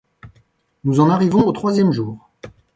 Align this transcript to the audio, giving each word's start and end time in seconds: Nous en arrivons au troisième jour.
Nous 0.83 0.99
en 0.99 1.11
arrivons 1.11 1.43
au 1.45 1.51
troisième 1.51 1.91
jour. 1.91 2.27